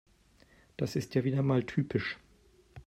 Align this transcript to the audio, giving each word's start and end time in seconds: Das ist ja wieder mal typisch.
Das 0.77 0.95
ist 0.95 1.13
ja 1.13 1.23
wieder 1.25 1.43
mal 1.43 1.63
typisch. 1.63 2.17